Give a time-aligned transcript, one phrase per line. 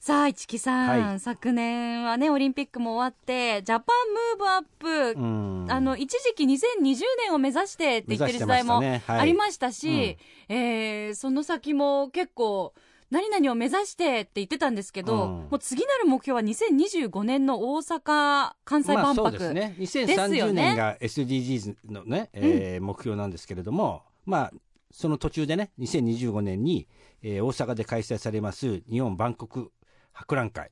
[0.00, 1.20] さあ、市木さん、はい。
[1.20, 5.66] 昨年はね、オリンピックも終わって、ジャパンムーブアップ、うん。
[5.68, 9.16] あの、一時期2020年を目指してって言ってる時代も目指してましたね。
[9.16, 9.20] はい。
[9.20, 10.16] ありましたし、
[10.48, 12.72] えーその先も結構、
[13.10, 15.18] 何々を目指してって言ってたんですけど、うん。
[15.18, 19.30] もう次なる目標は2025年の大阪・関西まあ万博。
[19.30, 19.74] そうですね。
[19.78, 24.52] ですよ2030ね年が SDGs のね、えー目標なんですけれどもまあ
[24.90, 26.86] その途中でね2025年に、
[27.22, 29.68] えー大阪で開催されます日本万国
[30.16, 30.70] 博覧会。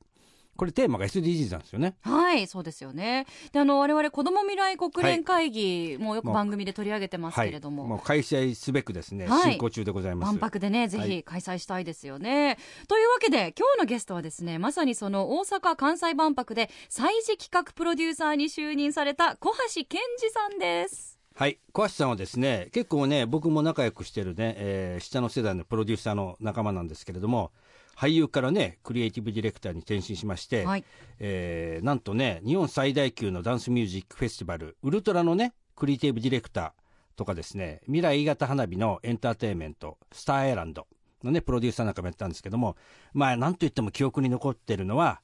[0.57, 1.97] これテーマが SDGs なんですよね。
[2.01, 3.25] はい、そうですよね。
[3.51, 9.51] で、あの、我々、子ども未来国連会議もよく番組で取り上げてますけれども、はい、もう開催すべくですね、はい。
[9.51, 10.31] 進行中でございます。
[10.31, 11.09] 万博でね、ぜはい。
[11.09, 12.57] ひ開催したいですよね。
[12.87, 21.19] というわけで、今日のゲストはですね、まさにその大阪・関西万博で、催事企画プロデューサーに就任された小橋健二さんです。
[21.37, 21.59] はい。
[21.73, 27.51] 小橋さんはですね結構ね僕も仲良くしてるね、えー下の世代のプロデューサーの仲間なんですけれども
[27.97, 30.83] 俳優からねクリエイティブディレクターに転身しまして、はい。
[31.19, 36.71] えーなんとね日本最大級のダンスミュージックフェスティバルウルトラのねクリエイティブディレクター
[37.15, 40.87] とかですね未来型花火のエンターテインメントスターアイランド
[41.23, 42.75] のねプロデューサーなんかもやったんですけども
[43.13, 45.21] まあなんといっても記憶に残ってるのは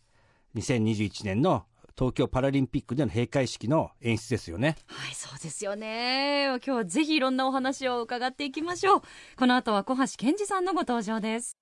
[0.56, 1.66] 2021年の
[1.98, 6.46] 東京パラリンピックでの閉会式の演出ですよねはい、そうですよね。
[6.46, 9.02] 今日はぜひいろんなお話を伺っていきましょう。
[9.38, 11.61] この後は小橋健二さんのご登場です。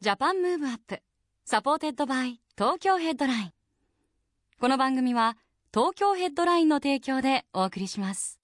[0.00, 3.50] JAPAN MOVE UP、SUPPORTED BY 東京ヘッドライン。
[4.60, 5.36] この番組は
[5.72, 8.40] 東京ヘッドラインの提供でお送りします。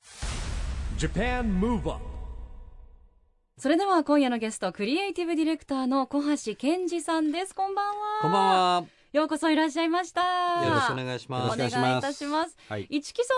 [0.98, 1.96] JAPAN MOVE UP
[3.58, 7.54] それでは今夜のゲスト、クリエイティブディレクターの小橋健二さんです。
[7.54, 7.94] こんばんは。
[8.22, 8.42] こんばん。
[8.82, 8.84] は。
[9.12, 10.22] ようこそいらっしゃいました。
[10.64, 11.58] よろしくお願いしおます。
[11.58, 12.56] 願いいたします。
[12.68, 13.34] はい市木さ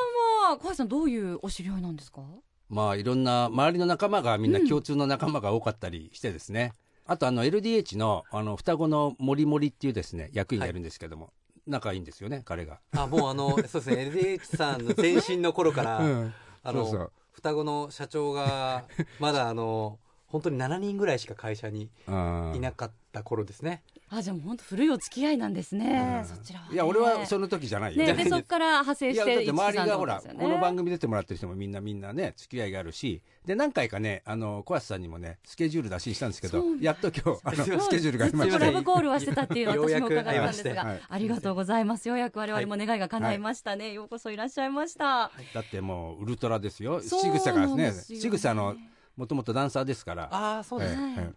[0.48, 2.20] んは、小橋さんどういうお知り合いなんですか？
[2.68, 6.72] まあいろんな周りの仲間がみんな共通の仲間が多かったりしてですね、
[7.06, 11.32] あとあの LDH のあの双子の森森っていうですね役員がいるんですけども、
[11.66, 12.80] 仲いいんですよね彼が。
[12.96, 18.84] あ、もうあの、そうですね、LDH さんの前身の頃から、 うんあのそうそう双子の社長が、
[19.18, 23.82] まだあの、本当に7人ぐらいしか会社にうんいなかった頃ですね。
[24.14, 26.20] あ、じゃあもう本当古いお付き合いなんですね。
[26.20, 26.36] うん。
[26.36, 26.74] そちらは、ね。
[26.74, 28.04] いや俺はその時じゃないよ。
[28.04, 41.00] ね、でそこから派生していやだって周りがほら、市木さんのこの番組組出てもらってる人もみんなみんなね付き合いがあるしで何回かねあの小橋さんにもねスケジュール出ししたんですけどやっと今日あのスケジュールがありましずっとてラブコールはしてたっていう 私も伺ったんですが、はい。
[41.08, 42.08] ありがとうございます。
[42.08, 47.00] ようやく我々も願いが叶いましたね、ようこそいらっしゃいました、だってもうウルトラですよ。
[47.00, 48.22] そう仕草がねですよね。
[48.22, 48.76] 仕草の
[49.16, 50.28] もともとダンサーですから。
[50.32, 50.94] ああ、そうです。
[50.94, 51.34] ええはい。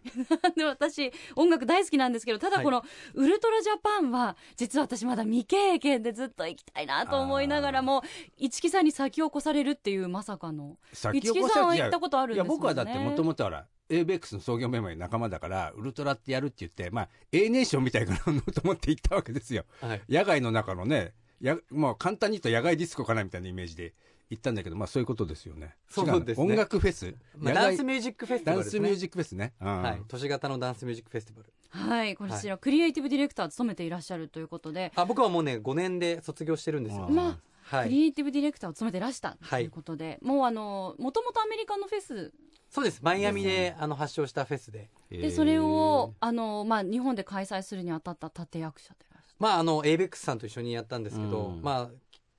[0.48, 8.02] え で私音楽大好きなんですけどただこのウルトラジャパンは実は私まだ未経験でずっと行きたいなと思いながらも
[8.36, 19.64] 市木さんに先を越されるっていうまさかの先市木さんは行ったことあるんいですもんねや僕はだってもともとほら ABEX の創業メンバーの仲間だからウルトラってやるって言ってまあ A ネーションみたいかなと思って行ったわけですよ。
[19.80, 20.02] はい。
[20.08, 21.12] 野外の中のね
[21.44, 23.94] やもう簡単に言うと野外ディスコかなみたいなイメージで
[24.30, 28.80] 行ったんだけどまあそういうことですよねそうですね音楽フェス、まあ、ダンスミュージックフェスティバルですね。
[28.80, 30.02] ダンスミュージックフェスね、うんはい。
[30.08, 31.52] 都市型のダンスミュージックフェスティバル。
[31.68, 37.06] はいこちら、クリエイティブディレクター務めていらっしゃるということで、あ、僕はもうね、5年で卒業してるんですよ。
[37.08, 37.38] うんま
[37.70, 37.84] あ、はい。
[37.84, 42.32] クリエイティブディレクターを務めてらしたとはいいうことで、もうあのもともとアメリカのフェス
[42.70, 43.00] そうです。
[43.02, 44.88] マイアミで、あの、発祥したフェスで。
[45.10, 49.05] でそれをあの、まあ、日本で開催するにあたった立役者で
[49.38, 51.62] まあ、あの、ABEX さんと一緒にやったんですけど、うん。
[51.62, 51.90] まあ、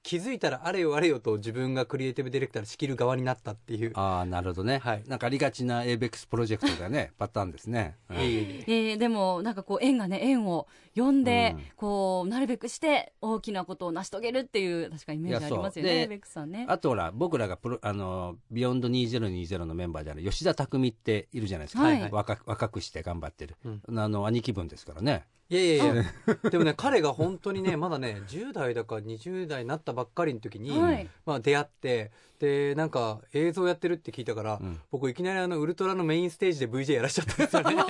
[0.07, 3.91] 気づいたらあれよあれよと自分がクリエイティブディレクターで仕切る側になったっていう。
[3.95, 5.03] ああなるほどね、はい。
[5.05, 7.11] なんかありがちな ABEX プロジェクトだね。
[7.19, 8.15] パターンですね、うん。
[8.15, 11.63] いえいえでもなんかこう縁がね縁を呼んで、うん。
[11.75, 16.07] こうなるべくして大きなことを成し遂げるっていう確かイメージありますよねいやそう。
[16.07, 16.65] でベックさんね。
[16.69, 22.09] あとほら僕らがプロあのビヨンド2020のメンバーである吉田匠っているじゃないですか、はい。
[22.09, 23.99] 若く若くして頑張ってる、うん。
[23.99, 26.05] あの兄貴分ですからねいやいやいや、
[26.51, 31.09] でもね、彼が本当にね、まだね、10代だか20代になったばっかりの時に、はい。
[31.25, 34.79] まあ出会って、で、なんか映像やってるって聞いたから、うん。
[34.91, 37.83] 僕いきなりあの、ウルトラのメインステージで VJ やらしちゃったんですよね。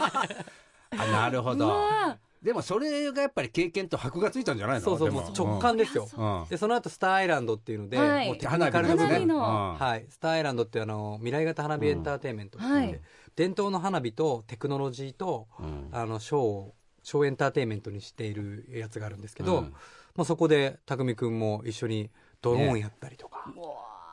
[0.92, 2.18] あなるほうどわ。
[2.42, 4.82] でもそれがやっぱり経験と箔がついたんじゃないの？
[4.82, 5.22] そうそう、でも。
[5.22, 6.08] もう直感ですよ。
[6.50, 8.28] で、その後スターアイランドっていうので、はい。
[8.28, 8.98] もうテクニカル花火ですね。
[8.98, 9.08] な部分。
[9.08, 9.36] 花火の。
[9.36, 9.74] うん。
[9.76, 10.06] はい。
[10.08, 12.92] スターアイランドってあの、未来型花火エンターテインメントって言って、うん。
[12.92, 13.02] はい
[13.38, 15.90] 伝統の花火とテクノロジーと、うん。
[15.92, 16.74] あの、ショーを
[17.08, 19.74] ショーエンターテインメントにしているやつがあるんですけど、うん。
[20.14, 22.10] まあ、そこで匠君も一緒に
[22.42, 23.50] ドローンやったりとか、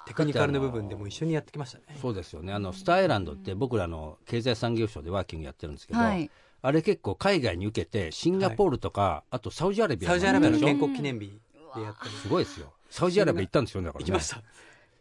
[0.07, 1.99] テクニカルの部分でも一緒にやってきましたね。
[2.01, 2.53] そうですよね。
[2.53, 6.31] あのスターアイランドって僕らの経済産業省でワーキングやってるんですけど、はい。
[6.63, 11.41] あれ結構海外に受けてシンガポールとか、あとサウジアラビアサウジアラビアの建国記念日
[11.75, 12.11] でやったり。
[12.15, 12.73] すごいですよ。
[12.91, 14.07] サウジアラビア行ったんですよねだからね。
[14.07, 14.41] 行きました。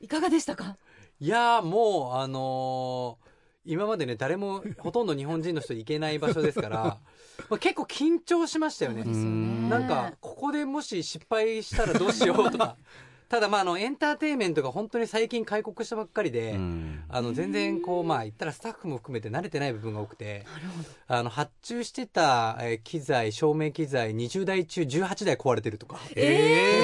[0.02, 0.78] いかがでしたか？
[1.20, 3.34] いやーもう、あのー
[3.66, 6.98] 今までね、誰も、ほとんど日本人の人行けない場所ですから、
[7.50, 9.04] まあ、結構緊張しましたよね。
[9.04, 9.70] ね。
[9.70, 12.78] なんか、ここでもし失敗したらどうしようとか。
[13.34, 17.04] ただ、まあ、あの、エンターテインメントが本当に最近開国したばっかりで、うん。
[17.10, 20.46] あの、全然こう、まあ、言ったらスタッフも含めて慣れてない部分が多くて、
[21.08, 26.00] あの、発注してた、えー機材、照明機材、20台中18台壊れてるとか。
[26.16, 26.84] え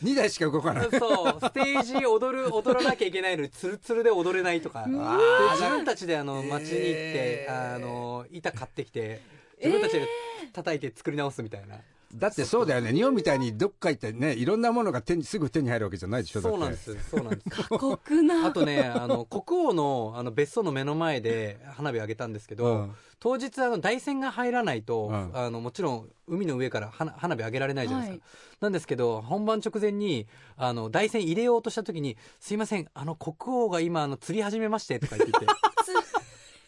[0.00, 0.88] ー、2台しか動かない。
[0.98, 4.84] そう、ステージ踊る、踊らなきゃいけないのに、ツルツルで踊れないとか。
[4.84, 7.74] で自分たちであの、街に行って、えー。
[7.74, 9.20] あの、板買ってきて、
[9.58, 10.08] 自分たちで
[10.52, 11.76] 叩いて作り直すみたいな。
[12.14, 17.10] だってそうだよね日本みたいにどっか行ってねいろんなものが手にすぐ手に入るわけじゃないでしょだってそうなんです。
[17.10, 17.50] そうなんです。
[17.50, 28.24] 過酷なあとね、あの、国王の、あの、別荘の目の前で花火上げたんですけど、うん当日、あの、台船が入らないと、うんあの、もちろん、海の上から花花火上げられないじゃないですか。
[28.24, 30.26] はいなんですけど、本番直前に、
[30.56, 35.46] あの、台船入れようとした時に、すいません、あの、国王が今、あの、釣り始めまして、とか言ってて。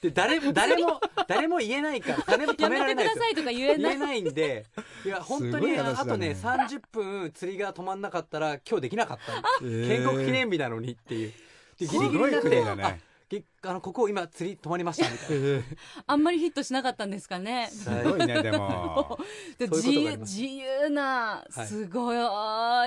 [0.01, 3.21] で、誰も、誰も、誰も言えないから、誰も止やめめられないですよ。
[3.21, 3.79] てくださいとか言えない。
[3.79, 4.67] 言えないんで、
[5.05, 5.97] いや、本当に、すごい話だね。
[5.99, 9.43] あとね、30分釣りが止まんなかったら、今日できなかった。
[9.61, 11.33] 建国記念日なのにっていう。
[11.79, 15.63] で、ギリギリになって、すごい国だねあげあの、ここ今釣り止まりました、みたいな。
[16.07, 17.69] あんまりヒットしなかったんですかね。
[17.71, 19.19] すごいねでも。
[19.61, 22.15] 自由自由なはいすご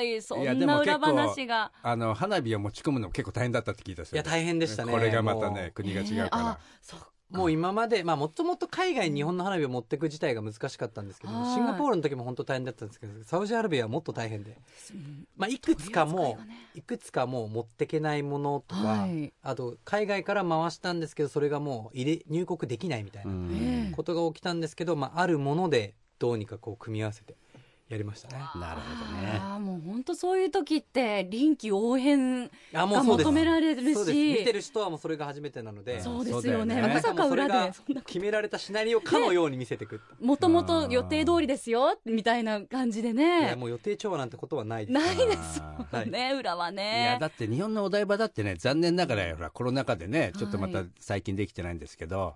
[0.02, 1.72] いそいやんな裏話が。
[1.84, 4.16] あの花火を持ち込むのも結構大変だったって聞いたんですよ。
[4.16, 4.92] いや、大変でしたね。
[4.92, 11.54] これがまたね国が違うから、あそっかもう今まで、まあ、もともと海外に日本の花火を持っていく自体が難しかったんですけど、はい。
[11.54, 14.58] シンガポールの時も本当大変だったんですけど、サウジアラビアはもっと大変で、
[15.38, 19.34] まあ、いくつかも取り扱いがね、いくつかもう持ってけないものとか、はい。
[19.44, 27.36] あと、海外から回したんですけど、それがもう入れ、入国できないみたいなことが起きたんですけど、まあ、あるものでどうにかこう組み合わせて
[27.92, 28.42] やりましたね。
[28.56, 29.40] なるほどね。
[29.44, 33.28] あーもう本当そういう時って臨機応変あ、がそうです。
[33.28, 34.18] 求められるそうです。
[34.18, 36.82] 見てしる人はもうそれが初めてなので、そうですよね。
[36.82, 37.74] まさか裏で
[38.06, 40.00] 決められたシナリオかのように見せてく。
[40.22, 44.94] もともと予定通りですよみたいな感じでいや、ねもう予定調和なんてことはないです。
[44.94, 46.10] ないですあはい。
[46.10, 46.82] ね裏はいや
[47.16, 52.36] ねだって日本のお台場だってね残念ながらほらコロナ禍でねちょっとまたはい最近できてないんですけど、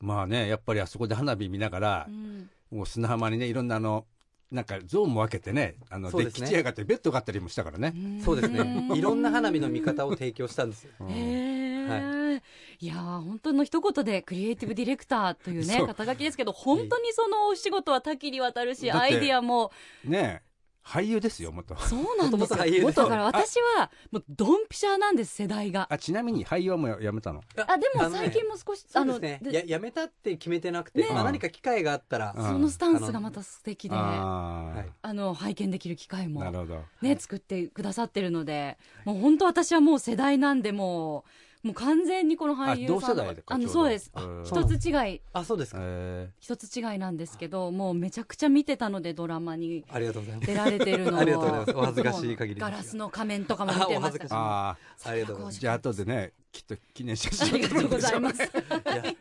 [0.00, 2.50] まあねやっぱりあそこで花火見ながらう、ん。
[2.70, 4.04] もう砂浜にねいろんなあの
[4.50, 7.94] なんかゾーンも分けてねあのデッキチェアがあってベッドがあったりもしたからね、
[8.24, 8.90] そうですね。
[8.94, 10.90] いろんな花火の見方を提供したんですよ。
[11.00, 11.08] うん。
[11.10, 12.42] へえ、
[12.80, 15.86] い、やー本当の一言でクリエイティブディレクターというねそう。
[15.88, 19.72] 肩書きですけど本当にそのお仕事は多岐にわたるしアイディアも
[20.04, 20.45] ねえ
[20.86, 21.74] 俳優ですよ元。
[21.76, 22.82] そうなんですよ。
[22.82, 25.88] 元だから私はもうドンピシャなんです世代が。
[25.90, 27.42] あちなみに俳優はもうやめたの？
[27.66, 29.40] あでも最近も少しそうですね。
[29.42, 31.08] でややめたって決めてなくて、ね。
[31.10, 32.44] まあ何か機会があったら、うん。
[32.44, 36.82] そのスタンスがまた素敵であの拝見できる機会もなるほど。
[37.02, 41.30] ね作ってくださってるのでもう本当私はもう世代なんでもう
[41.66, 44.12] もう完全にこの俳優さんあのそうです。
[44.14, 44.44] うん。
[44.44, 45.20] 一つ違い。
[45.32, 45.78] あ、そうですか。
[45.82, 50.46] え一つ違いなんですけどもうめちゃくちゃ見てたのでドラマにありがとうございます。
[50.46, 51.20] 出られてるのを。
[51.20, 51.76] ありがとうございます。
[51.76, 54.36] お恥ずかしい限りですガラスの仮面とかも見てました。
[54.36, 55.46] あありがとうござい。
[55.46, 58.42] ますあじゃあ後でねきっと記念写あ真りがとうございます。
[58.42, 58.46] い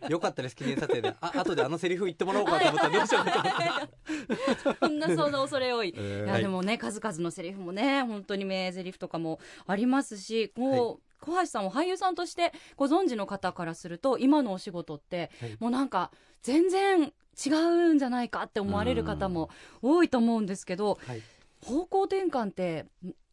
[0.03, 1.15] や、よかったです、記念撮影で。
[1.19, 3.25] あ、後であのセリフ言ってもらおうかと思ったらどうしよう。
[4.79, 5.93] そんなその恐れ多い。
[5.97, 6.25] えー。
[6.25, 17.13] いやでもね数々のセリフもね本当に名台詞とかもありますしこう、小橋さんを俳優さんとしてご存知の方からすると今のお仕事って、はいもうなんか全然
[17.45, 19.50] 違うんじゃないかって思われる方も
[19.81, 21.22] 多いと思うんですけどはい。
[21.62, 22.86] 方向転換って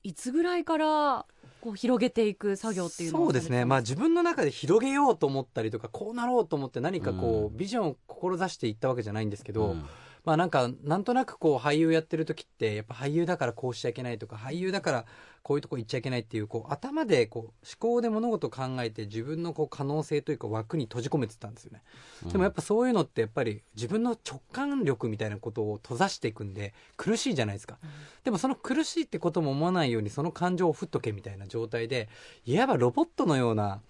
[0.02, 1.26] いつぐらいから
[1.60, 3.64] こう広げていく作業っていうのをそうですね。
[3.64, 9.84] まあ自分の中で広げようと思ったりとか、こうなろうと思って何かこうう、ビジョンを志していったわけじゃないんですけど、うん
[10.24, 15.04] まあなんか、なんとなくこう俳優やってる時って、やっぱ俳優だからこうしちゃいけないとか、俳優だから
[15.42, 21.82] こういうとこ行っちゃいけないっていう、こう頭でこう思考で物事を考えて自分のこう可能性というか枠に閉じ込めてたんですよね。
[22.30, 27.78] でもやっぱそういうのってやっぱり自分の直感力みたいなことを閉ざしていくんで苦しいじゃないですか。
[28.22, 32.08] でもその苦しいってことも思わないようにその感情を振っとけみたいな状態で、
[32.44, 33.80] いわばロボットのような、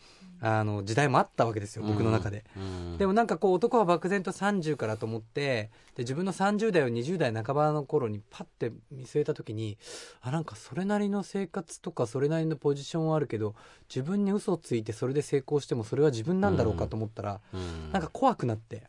[0.44, 2.44] あの時代もあったわけですよ、僕の中で。
[2.56, 2.98] うん。
[2.98, 9.78] でもなんかこう男は漠然と30からと思ってで自分の30代を20代半ばの頃にパッて見据えた時に
[10.20, 13.54] あなんかそれなりの生活とかそれなりのポジションはあるけど
[13.88, 17.92] 自分に嘘をついてそれで成功してもそれは自分なんだろうかと思ったら、うん。
[17.92, 18.88] なんか怖くなって。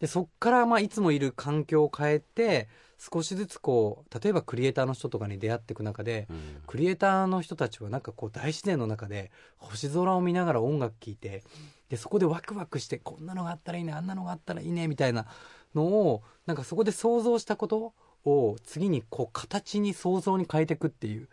[0.00, 2.68] でそっからまあいつもいる環境を変えて
[3.00, 6.36] 少しずつこう例えばクリエイターの人とかに出会っていく中でうん。
[6.66, 11.42] クリエイターの人たちはなんかこう大自然の中で星空を見ながら音楽聴いて
[11.88, 15.26] でそこでワクワクしてこんなのがあったらいいねあんなのがあったらいいねみたいな
[15.74, 21.28] のをなんかそこで想像したことを次にこう形に想像に変えていくっていう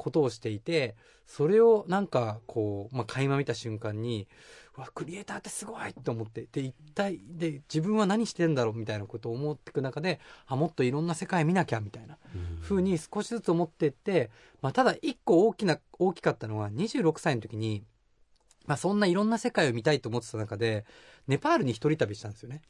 [0.00, 4.26] ことをしていてそれをなんかこう、まあ、垣間見た瞬間に
[4.78, 12.16] うわクリエイターってすごいと思ってで一体で自分は何してんだろうみたいなことを思っていく中であもっといろんな世界見なきゃみたいな
[12.62, 14.30] ふうに少しずつ思っていって、
[14.62, 17.84] まあ、ただ一個大きな大きかったのは26歳の時に、
[18.66, 20.86] まあ、そんないろんな世界を見たいと思ってた中で
[21.28, 22.62] ネパールに一人旅したんですよね。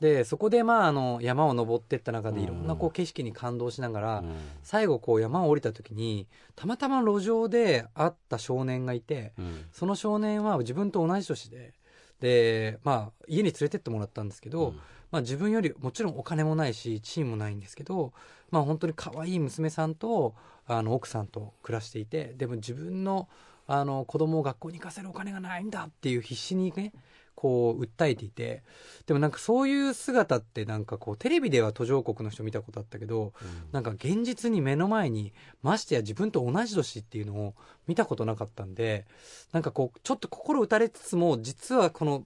[0.00, 4.24] でそこでまああの山を登っていった中でいろんなこう景色に感動しながら、
[4.62, 9.64] 最後こう山を降りた時にたまたま路上で会った少年がいてうん。
[9.72, 11.72] その少年は自分と同じ年で
[12.20, 14.74] で、まあ、家に連れてってもらったんですけど、
[15.10, 18.12] まあ、自分よりもちろんお金もないし地位もないんですけど、
[18.50, 20.34] まあ、本当に可愛い娘さんと
[20.66, 23.28] あの奥さんと暮らしていてでも自分の
[23.70, 26.94] あの子供を学校に行かせるお金がないんだっていう必死にね
[27.40, 28.64] こう訴えていて
[29.06, 33.32] でもなんかそういう姿ってなんかこうテレビでは途上国の人見たことあったけど
[33.70, 37.54] なんか現実に目の前にましてや自分と同じ年っていうのを
[37.86, 39.06] 見たことなかったんで
[39.52, 42.24] なんかこうちょっと心打たれつつも実はこの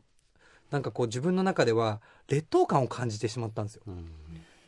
[0.70, 3.82] なんかこう自分の中では劣等感を感じてしまったんですよ。
[3.86, 4.06] うん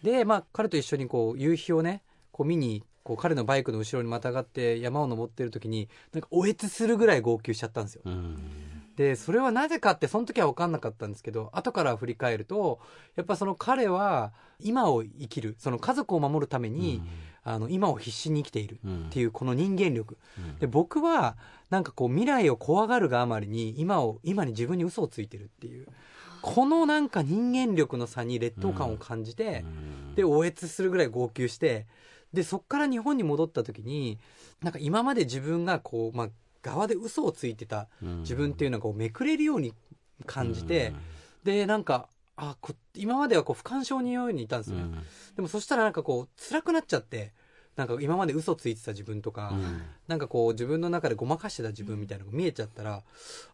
[0.03, 8.03] でまあ彼と一緒にこう夕日をねこう見にこう彼のバイクの後ろにまたがって山を登ってる時になんかおえつするぐらい号泣しちゃったんですよ。
[8.05, 12.81] うんでそれはなぜかってその時は分かんなかったんですけど後から振り返ると
[13.17, 17.03] やっぱその彼は今を生きるその家族を守るために、
[17.43, 19.07] あの今を必死に生きているうん。
[19.07, 20.17] っていうこの人間力。
[20.39, 20.59] うん。
[20.59, 21.37] で僕は
[21.71, 25.87] なんかこう未来を怖がるがあまりに今を今に自分に嘘をついてるっていう
[26.41, 30.15] このなんか人間力の差に劣等感を感じて、うん。
[30.15, 31.87] でおえつするぐらい号泣して
[32.33, 34.19] でそっから日本に戻った時に
[34.63, 36.29] なんか今まで自分がこう、まあ、
[36.65, 39.75] 側で嘘をついてた自分っていうのがこうめくれるように
[40.27, 40.95] 感じて、
[41.45, 44.99] でなんかあこ今まではこう不干渉にようにいたんですよね、
[45.37, 47.33] でもそしたらなんかこう辛くなっちゃって
[47.77, 49.83] なんか今まで嘘ついてた自分とか、うん。
[50.07, 53.03] なんかこう自分の中でごまかしてた自分みたいなのが見えちゃったら、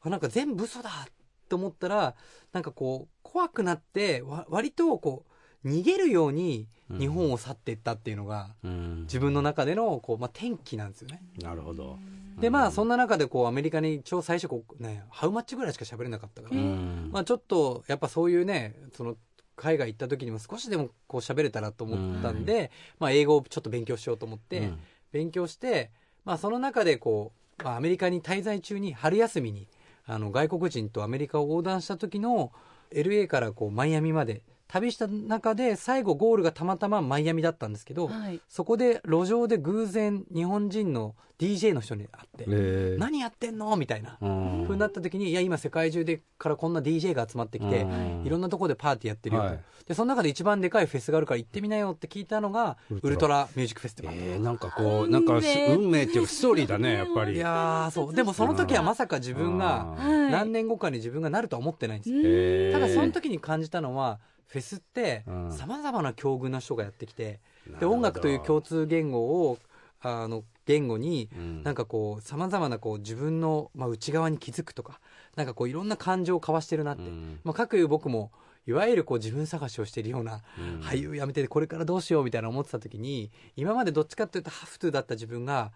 [0.03, 1.13] あなんか全部嘘だっ
[1.49, 2.15] て思ったら
[2.53, 5.30] なんかこう怖くなってわ割とこう
[5.65, 9.03] 逃げるように日本を去っていったっていうのが、うん。
[9.03, 11.23] 自分の中でのこう、まあ、転機なんですよね。
[11.43, 11.99] なるほど。
[12.41, 17.11] でまあそんな中でこうアメリカに一応最初こうねハウマッチぐらいしか喋れなかったから、うん。
[17.13, 19.17] まあちょっとやっぱそういうねその
[19.57, 24.79] 海外行った時にも少しでもこう喋れたらと思ったんで、まあ英語をちょっと勉強しようと思って、うん。
[25.13, 25.91] 勉強して、
[26.25, 29.69] まあ、その中でこう、まあ、アメリカに滞在中に春休みに
[30.07, 32.53] あの外国人とアメリカを横断した時の
[32.93, 38.41] LA からこうマイアミまで旅した中で最後ゴールがたまたまマイアミだったんですけど、はい。
[38.49, 42.99] そこで路上で偶然日本人の DJ の人に会って、えー。
[42.99, 43.75] 何やってんの？
[43.77, 44.65] みたいなうん。
[44.67, 47.87] ふうになった時にいや今世界中でからこんな DJ が集まってきて、う
[48.23, 48.23] ん。
[48.25, 49.61] いろんなところでパーティーやってるよと、はい。
[49.89, 53.49] でその中で一番でかいフェスがあるから行ってみなよって聞いたのがウルトラ。
[53.57, 57.35] ミュージックフェスティバル、えーなんかこうなんかす運命っていうかストーリーだねやっぱり。
[57.35, 58.15] いやーそう。
[58.15, 59.97] でもその時はまさか自分が
[60.31, 65.53] 何年後かに自分がなるとは思ってないんですただその時に感じたのはフェスってうん。
[65.53, 67.41] さまざまな境遇な人がやってきて
[67.79, 69.59] で音楽という共通言語を
[70.01, 71.63] あの言語にうん。
[71.63, 75.01] なんかこうさまざまなこう自分の、まあ、内側に気づくとか
[75.37, 77.41] なんかこういろんな感情を交わしてるなって、うん。
[77.45, 78.33] まあ、かくいう僕も
[78.67, 80.81] いわゆるこう自分探しをしているようなうん。
[80.81, 85.71] 俳優辞めてこれからどうしようみたいな思ってた時に今までどっちかっていうとハフトゥーだった自分があ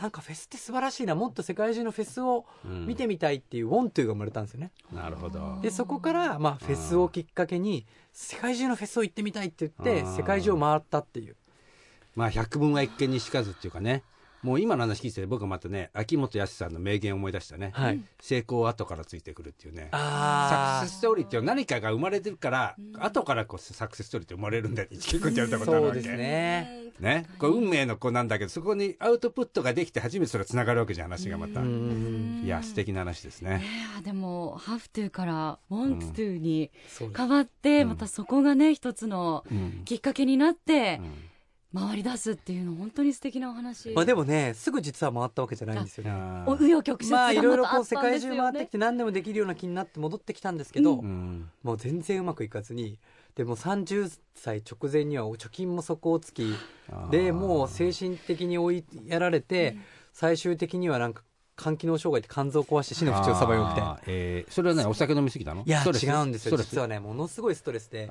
[0.00, 2.86] なんかフェスって素晴らしいなもっと世界中のフェスをうん。
[2.86, 4.72] 見てみたいっていうウォントゥーが生まれたんですよね。
[4.92, 5.58] なるほど。
[5.62, 11.36] でそこからまあフェスをきっかけに世界中のフェスを行ってみたいって言って世界中を回ったっていう。
[12.14, 14.02] まあ百聞は一見にしかずっていうかね
[14.42, 18.00] もう今の話聞いてて僕はまたね秋元康さんの名言を思い出したね、はい。
[18.20, 19.88] 成功は後からついてくるっていうね。
[19.92, 26.00] サあクセスストーリーっていうのは何かが生まれてるから、後からこうサクセスストーリーって生まれるんだって一木君って言われたことあるわけ。
[26.00, 26.92] そうですね。
[27.00, 27.26] ね。
[27.38, 32.42] こう運命の子なんだけどそこにアウトプットができて初めてそれがつながるわけじゃん話がまた、うん。
[32.44, 33.62] いや素敵な話ですね、
[33.96, 37.18] えーでも「ハフトゥーから「want to」にそうです。
[37.20, 37.88] 変わって、うん。
[37.88, 39.82] またそこがね一つのうん。
[39.84, 41.12] きっかけになってうん
[41.74, 46.12] 回り出すっていうの本当に素敵なお話、まあでもねすぐ実は回ったわけじゃないんですよね。
[46.46, 51.48] お紆余曲折がまあいろいろこう世界中回ってきて何でもできるような気になって戻ってきたんですけど、うん。
[51.62, 52.98] もう全然うまくいかずに
[53.34, 56.54] でも30歳直前には貯金も底をつき
[57.10, 59.76] でもう精神的に追いやられて
[60.12, 61.22] 最終的にはなんか
[61.56, 65.64] 肝機能障害って肝臓を壊して死の淵をさばよみたいなあーえーそれはね、お酒飲みすぎたの？
[65.64, 66.50] いや違うんですよ。
[66.50, 66.70] ストレス？
[66.70, 68.08] 実はねものすごいストレスで医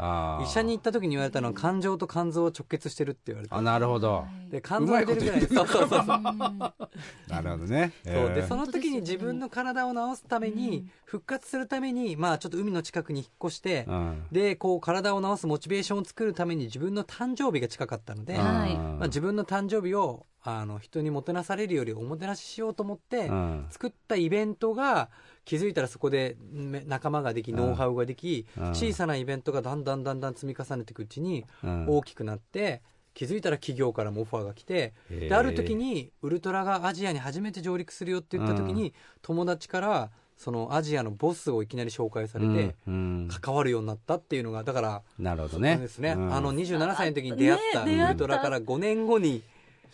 [0.48, 3.56] 者に行った時に言われたのは肝臓と肝臓は直結してるって言われて。
[3.56, 4.26] あ、なるほど。
[4.50, 5.42] で肝臓が出るぐらい。
[5.42, 6.08] そうそうそうそう。
[6.08, 7.94] なるほどね。
[8.04, 8.14] そう。
[8.14, 8.34] えー。
[8.36, 14.24] でその時に自分の体を治すために、復活するために、まあ、ちょっと海の近くに引っ越して、うん。
[14.32, 23.66] でこう体を治すモチベーションを作るために自分の誕生日が近かったので、まあ、自分の誕生日をあの人にもてなされるよりおもてなししようと思って、うん。
[23.70, 25.10] 作ったイベントが
[25.44, 27.58] 気づいたらそこでめ仲間ができうん。
[27.58, 28.70] ノウハウができ、うん。
[28.70, 31.86] 小さなイベントがだんだんだんだん積み重ねていくうちにうん。
[31.88, 32.82] 大きくなって
[33.16, 45.78] 気づいたら企業からもオファーが来てである時にウルトラがアジアに初めて上陸するよって言った時に、友達からそのアジアのボスをいきなり紹介されて、関わるようになったっていうのがだからなるほどね。
[45.78, 46.34] ですね、うん。
[46.34, 49.42] あの27歳の時に出会ったねウルトラから5年後に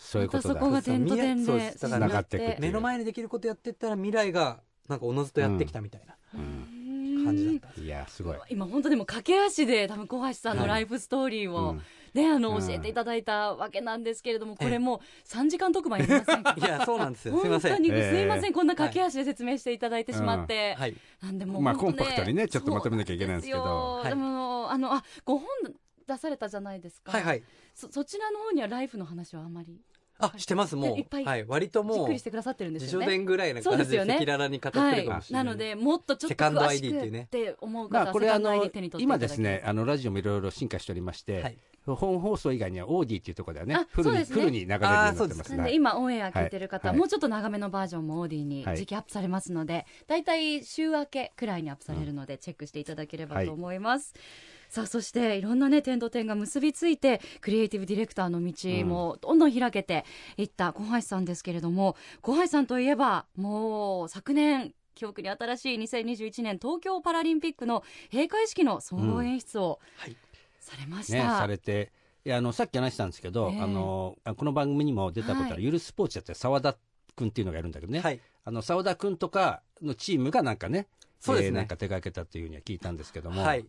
[0.03, 6.15] そういうことだまたそこが点と点そうでですだから繋がっていく目の前にできることやってったら未来がなんかおのずとやってきたみたいな。
[6.33, 6.77] うん。
[7.23, 8.37] 感じだった、いや、すごい。
[8.49, 11.81] 今本当でも駆け足で多分小橋さんのライフストーリーを、うん。
[12.15, 12.67] ねあのうん。
[12.67, 16.55] 教えていただいたわけなんですけれどもこれもう3時間特番いりませんか？
[16.57, 17.39] いやそうなんですよ。
[17.39, 17.71] すいません。
[17.73, 20.95] 本当にすええいません、こんな駆け足で説明していただいてしまって、はい。
[21.21, 24.01] なんでもうまあコンパクトにねちょっとまとめなきゃいけないんですけど。
[24.03, 24.09] ですよ。
[24.09, 25.47] でもあのあご本
[26.07, 27.43] 出されたじゃないですか、はいはい。
[27.75, 29.79] そそちらの方にはライフの話はあまり？
[30.21, 30.97] あしてますもう。
[30.97, 33.05] いっぱいはい、割とじっもうくりしてくださってるんです自よね。
[33.05, 34.13] 叙伝ぐらいな感じでそうですよね。
[34.15, 41.57] 赤裸々に語ってはいるかもしれない、なのでもっとちょっとセカンド詳 ID しくっていうねって思う方まあ、はこれあのセカンド ID 手に取っていただき今ですねあのラジオもいろいろ進化しておりまして、はい。
[41.87, 43.75] 本放送以外にはオーディっていうところではね。
[43.75, 44.35] あフルにそうですね。
[44.35, 45.63] フルに流れるようになってますね。
[45.63, 46.97] で今オンエア聞いてる方、はい。
[46.97, 48.77] もうちょっと長めのバージョンもオーディにはい。
[48.77, 54.13] 時期アップされますので、だいたい週明けくらいにアップされるので、チェックしていただければと思います。
[54.71, 60.05] さあそしていろんなね点と点が結びついてクリエイティブディレクターの道もどんどん開けて
[60.37, 70.15] いった小橋さんですけれども小橋さんといえばもう昨年記憶に新しい2021年東京パラリンピックの閉会式の総合演出をはい。
[70.61, 71.91] されました、ねされて
[72.23, 73.61] いやあのさっき話したんですけど、ええ。
[73.61, 75.63] あのあこの番組にも出たことある、はい。
[75.65, 76.77] ゆるスポーツやってる澤田
[77.17, 78.21] 君っていうのがいるんだけどね、はい。
[78.45, 80.87] あの澤田君とかのチームがなんかね
[81.19, 81.47] そうですね。
[81.47, 83.65] えーなんか手掛けたというふうには聞いたんですけども、はい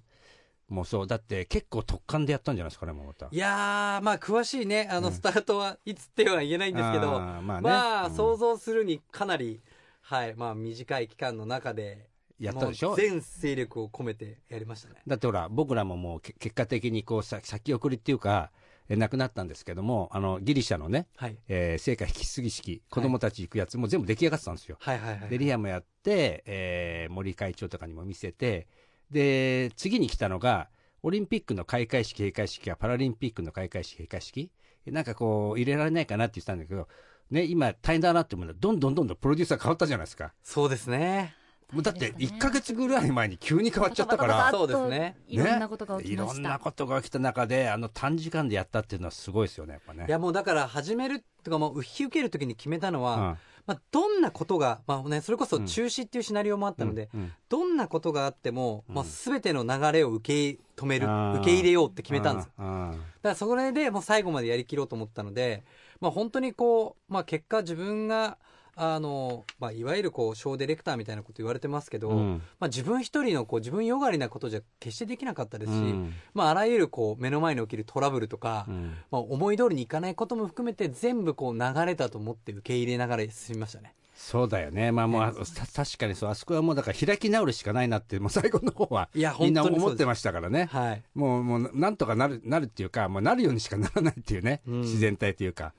[0.69, 1.07] もうそう。
[1.07, 3.29] だって結構特感でやったんじゃないですかねまた。
[3.31, 5.15] いやーまあ詳しいねあのうん。
[5.15, 7.69] スタートはいつっては言えないんですけど、あーまあね。
[7.69, 8.15] まあ、うん。
[8.15, 9.61] 想像するにかなり、
[10.01, 12.97] はいまあ、短い期間の中でやったでしょ？
[12.97, 14.97] 全勢力を込めてやりましたね。
[15.07, 18.51] だってほら僕らももうけ結果的にこうさ先送りっていうか
[18.89, 21.37] え亡くなったんですけどもあのギリシャのね、はい。
[21.49, 24.99] えー聖火引き継ぎ式子供たち行くやつも全部出来上がってたんですよ、はい。
[24.99, 28.67] はいはいでリアもやって、えー森会長とかにも見せて
[29.13, 30.69] で次に来たのが
[31.03, 34.51] オリンピックの開会式閉会式やパラリンピックの開会式閉会式。
[34.87, 36.89] なんかこう入れられないかなって言ってたんだけど
[37.31, 40.33] ね今大変だなって思うのはどんどんどんどんプロデューサー変わったじゃないですか。
[40.43, 41.37] そうですね。
[41.73, 42.39] もうだって大変でしたね。
[42.39, 44.51] 1か月ぐらい前に急に変わっちゃったから。
[44.51, 45.17] そうですね。
[45.29, 50.07] いろんなことが起きまいろんなことが起きた中であの短時間でやったっていうのはすごいですよねやっぱね。
[50.09, 55.67] いやもうだから始めるとかもう引き受けるときに決めたのは、うんまあ、どんなことが、まあね、それこそうん。
[55.67, 57.21] 中止っていうシナリオもあったので、うん。
[57.21, 57.33] うん。
[57.49, 58.95] どんなことがあっても、うん。
[58.95, 62.53] まあ、全ての流れを受け止める受け入れようって決めたんですよ。
[62.59, 65.65] だからそれでもう最後までやりきろうと思ったので、
[66.01, 68.39] まあ、本当にこう、まあ、結果自分が
[68.75, 72.43] あの、まあ、いわゆるこうショーディレクターみたいなこと言われてますけど、うん。
[72.59, 76.15] まあ、自分一人のこう自分よがりなことじゃ決してできなかったですし、うん。
[76.35, 78.97] まあ、あらゆるこう目の前に起きるトラブルとか、うん。
[79.11, 83.95] まあ、思い通りにいかないことも含めて全部こう流れたと思って受け入れながら進みましたね。
[84.25, 91.03] そうだよね、まあもう、あた確かにそう、あそこはもうだから開き直るしかないなって、 もう最後の方はいやみんな思ってましたからね、はい。
[91.13, 94.81] もう、もうなんとかなるなるっていうか、もうなるようにしかならないっていうね、うん。
[94.83, 95.75] 自然体というか、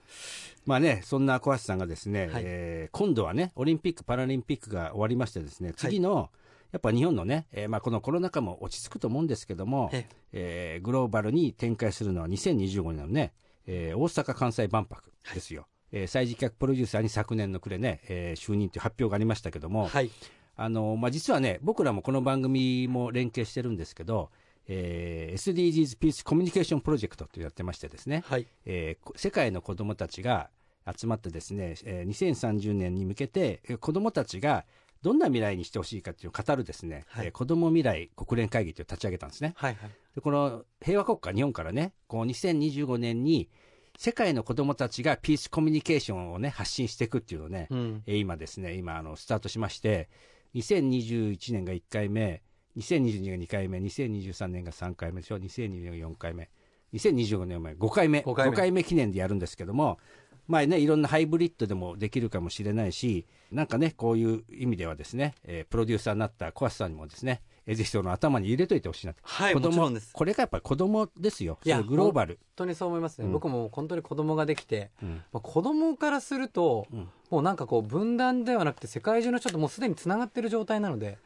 [0.65, 2.43] まあね、そんな小橋さんがですね、はい。
[2.45, 6.29] えー今度はね、オリンピック・パラリンピックが終わりましてですね、次の、
[6.73, 10.79] やっぱ日本のね、えーまあ、このコロナ禍も落ち着くと思うんですけども、ええ。
[10.82, 13.32] ーグローバルに展開するのは2025年のね、
[13.67, 15.01] えー大阪・関西万博
[15.34, 15.65] ですよ。
[15.93, 20.10] えー催事客プロデューサーに昨年の暮れね、えー就任という発表がありましたけども、はい。
[20.56, 24.29] あのまあ、実はね、僕らもこの番組も連携してるんですけど、
[24.67, 28.47] えー SDGs ピースコミュニケーションプロジェクトとやってましてですね、はい。
[28.65, 30.49] えーこ世界の子どもたちが
[30.97, 34.65] 集まってですね、えー2030年に向けて、えー子どもたちが
[35.01, 39.53] どんな未来にしてほしいかっていう語るですね、はいえー子ども未来国連会議という立ち上げたんですね。
[39.58, 39.75] はい。
[39.75, 39.91] はい。
[40.15, 43.49] でこの平和国家、日本からね、こう2025年に
[43.97, 48.03] 世界の子どもたちがピースコミュニケーションをね、発信していくっていうのをね、うん。
[48.08, 50.10] えー今ですね、今あのスタートしまして、
[50.56, 52.41] 2021年が1回目、
[52.77, 56.49] 2022年が2回目、2023年が3回目でしょ、2024年が4回目、
[56.93, 59.99] 2025年が5回目、5回目5回目記念でやるんですけども、
[60.47, 69.19] まあね、いろんなハイブリッドでもできるかもしれないし、なんかね、こういう意味ではですね、えープロデューサーになった小橋さんにもですね、えーぜひその頭に入れといてほしいなと。
[69.23, 71.60] はい子供これがやっぱり子供ですよ。
[71.63, 72.36] いやグローバル。
[72.36, 81.17] 本当にそう思いますね、うん僕も本当に子供ができて、うんまあ、子供からすると、うんもうなんかこう分断ではなくて世界中の人ともうすでにつながってる状態なので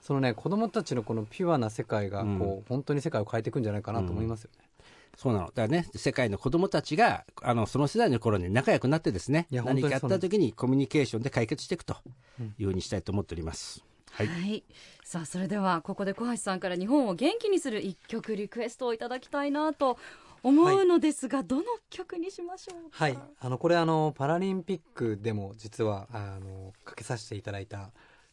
[0.00, 4.68] そのね子供たちのこのピュアな世界がこう、うん本当に世界を変えていくんじゃないかなと思いますよね、
[5.16, 5.46] そうなの。
[5.46, 11.96] だからね、世界の子供たちが、あの、その世代の頃に仲良くなってですね、何かやった時にコミュニケーションで解決していくと
[12.58, 13.84] いうふうにしたいと思っております。
[14.12, 14.26] はい。
[14.26, 14.64] はい、
[15.04, 19.98] さあそれではここで小橋さんから日本を元気にする一曲リクエストをいただきたいなと
[20.42, 23.04] 思うのですが、どの曲にしましょうか？
[23.04, 27.90] はいあのこれあのパラリンピックでも実はあのかけさせていただいた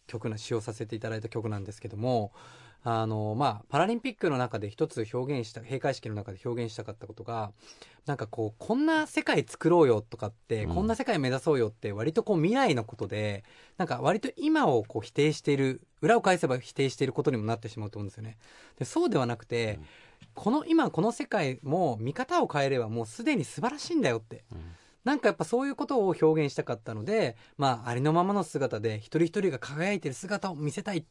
[0.07, 2.31] 曲な使用させていただいた曲なんですけども
[2.87, 7.51] あのまあパラリンピックの中で一つ表現した閉会式の中で表現したかったことが
[8.05, 10.75] なんかこうこんな世界作ろうよとかって、うん。
[10.75, 13.43] こんな世界目指そうよって割とこう未来のことで
[13.77, 18.37] なんか割と今をこう否定している裏を返せば否定していることにもなってしまうと思うんですよね。
[18.77, 19.79] でそうではなくて、
[20.35, 24.43] この今この世界も見方を変えればもうすでに素晴らしいんだよって。
[25.03, 31.05] なんかやっぱそういうことを表現したかったので、まあ、ありのままの姿で一人一人が輝いてる姿を見せたい。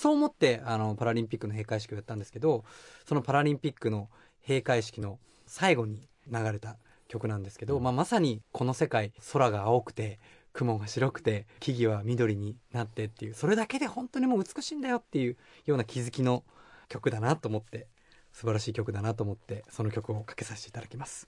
[0.00, 2.64] そう思って、あの、パラリンピックの閉会式をやったんですけど、
[3.06, 4.08] そのパラリンピックの
[4.40, 10.18] 閉会式の最後に流れた曲なんですけど、まあ、まさにこの世界、空が青くて、
[10.54, 15.36] 雲が白くて、木々は緑になってっていう、それだけで本当にもう美しいんだよっていう
[15.66, 16.44] ような気づきの
[16.88, 17.86] 曲だなと思って、
[18.32, 21.26] 素晴らしい曲だなと思って、その曲をかけさせていただきます。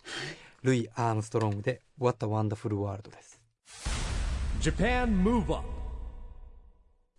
[0.63, 3.39] ルイ・アームストロングで What a Wonderful World です。
[4.63, 5.82] Japan Move Up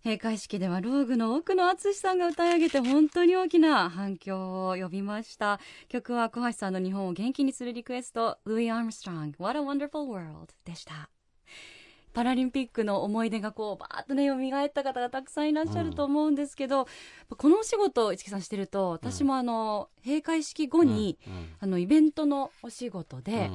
[0.04, 5.58] 閉会式ではローグの奥野淳さんが歌い上げて本当に大きな反響を呼びました。
[5.88, 11.08] 曲は小橋さんの日本を元気にするリクエストルイ・アームストロング What a Wonderful World でした。
[12.12, 14.34] パラリンピックの思い出がこうバーッとね蘇
[14.66, 16.86] った方がたくさんいらっしゃると思うんですけど、
[17.38, 21.18] このお仕事市木さんしてると私もあの閉会式後に、
[21.60, 23.50] あのイベントのお仕事で、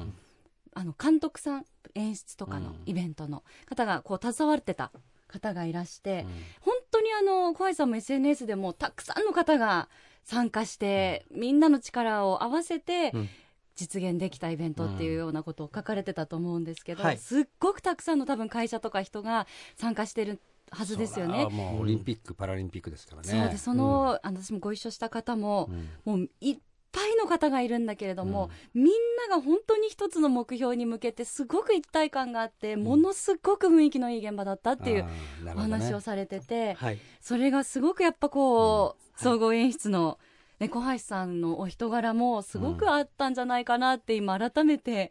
[0.74, 4.90] あの監督さん演出とかのイベントの方がこう携わってた
[5.30, 6.26] 方がいらして、
[6.60, 9.88] 本当にあの小橋さんも SNS でもたくさんの方が
[10.24, 13.28] 参加して、みんなの力を合わせてうん。
[13.76, 17.16] 実現できたイベントっていうようなことを書かれてたと思うんですけど、はい。
[17.18, 20.38] すっごくたくさんの多分会社とか人が参加してる
[20.70, 21.46] はずですよね。
[21.46, 23.56] もうオリンピック、パラリンピックですからね。
[23.56, 25.70] その、あの私もご一緒した方も、
[26.04, 26.58] もういっ
[26.92, 28.86] ぱいの方がいるんだけれども、みん
[29.28, 35.06] なが本当に一つの目標に向けてすごく一体感があって、ものすごく雰囲気のいい現場だったっていう
[35.54, 36.98] お話をされてて、はい。
[37.20, 40.18] それがすごくやっぱこう、総合演出の、
[40.58, 45.10] ね、小橋さんのお人柄もすごくあったんじゃないかなって今改めて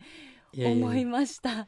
[0.57, 1.51] 思いました。
[1.51, 1.67] いや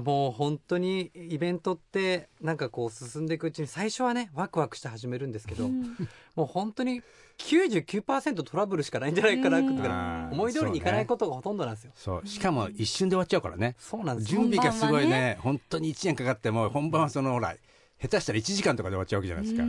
[0.00, 5.96] もう本当にイベントってなんかこう進んでいくうちに最初はねワクワクして始めるんですけど、うん
[6.34, 7.02] もう本当に
[7.38, 11.92] 99%トラブルしかないんじゃないかなうんだから思い通りにいかないことがほとんどなんですよ。
[11.94, 12.26] そう。
[12.26, 13.74] しかも一瞬で終わっちゃうからね。
[13.78, 14.42] そうなんですよ。
[14.42, 17.56] 準備がすごい本番はね、本当に1年かかっても、本番はその、ほら、
[18.00, 19.62] 下手したら1時間とかで終わっちゃうわけじゃないですか。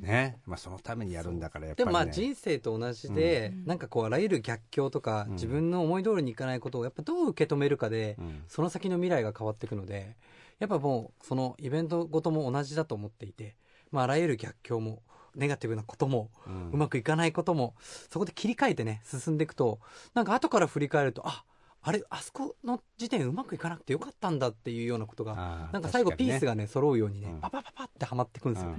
[0.00, 0.06] うん。
[0.06, 0.38] ね。
[0.46, 1.92] まあそのためにやるんだから、やっぱでり、ね。
[1.92, 3.66] もまあ人生と同じで、うん。
[3.66, 5.32] なんかこうあらゆる逆境とか、うん。
[5.34, 8.44] 自分の思い通りにいかないことをやっぱどう受け止めるかで、うん。
[8.48, 10.16] その先の未来が変わっていくので
[10.58, 13.56] やっぱもうそのイベントごとも同じだと思っていて、
[13.90, 15.02] まあ、あらゆる逆境も
[15.34, 16.30] ネガティブなことも、
[16.72, 17.74] うまくいかないことも
[18.08, 19.80] そこで切り替えてね進んでいくと
[20.14, 21.44] なんか後から振り返るとあ
[21.88, 27.40] あれあそこの時点うまくいかなくてよかったんだっていうようなことがなんか最後ピースがね揃うようにね、うん。
[27.40, 28.70] パパパパってはまっていくんですよ。
[28.70, 28.76] ね。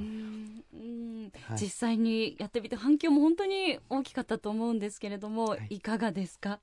[0.73, 1.31] うん。
[1.53, 5.75] 実際にやってみて反響も本当に大きかったと思うんですけれども、い。
[5.75, 6.59] い、かがですか？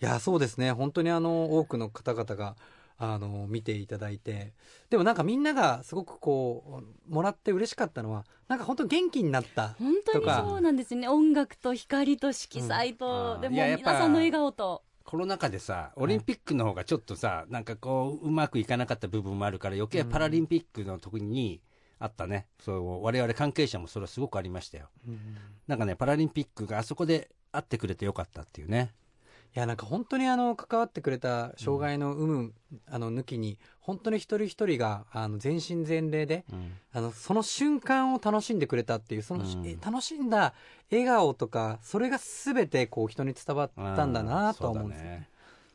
[0.00, 0.70] いやそうですね。
[0.70, 2.54] 本当にあの多くの方々が
[2.96, 4.52] あの見ていただいて
[4.90, 11.08] でもなんかみんながすごくこうもらって嬉しかったのはなんか本当元気になった本当にそうなんですね。
[11.08, 13.40] 音楽と光と色彩と、うん。
[13.40, 21.60] でも皆さんの笑顔とコロナ禍でさ、オリンピックの方がちょっとさ、なんかこう、うまくいかなかった部分もあるから、余計パラリンピックの時に
[21.98, 24.88] あったね、そう、我々関係者もそれはすごくありましたよ。
[25.66, 28.94] なんかね、パラリンピックがあそこで会ってくれてよかったっていうね。
[29.56, 32.52] いやなんか本当にあの関わってくれた障害の有無、
[32.88, 36.44] あの抜きに本当に一人一人があの全身全霊で
[36.92, 39.66] あのその瞬間を楽しんでくれたっていうその、うん。
[39.66, 40.54] え楽しんだ
[40.92, 45.29] 笑顔とかそれが全てこう人に伝わったんだなとは思うんですよね。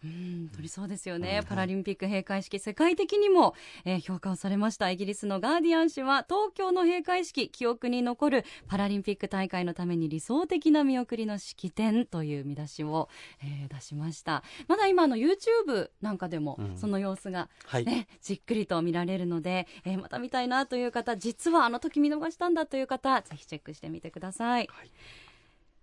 [0.06, 13.10] うん、取りそうですよね、パラリンピック閉会式、世界的にも、えー評価をされましたイギリスのガーディアン紙は、東京の閉会式、記憶に残るパラリンピック大会のために理想的な見送りの式典という見出しを、
[13.42, 14.44] えー出しました。
[14.68, 17.86] まだ今あの YouTube なんかでもうんその様子が、はい。
[17.86, 24.68] ね、じっくりと見られるので、えーまた見たいなという方、実はあの時見逃したんだという方、ぜひチェックしてみてください。
[24.72, 24.92] はい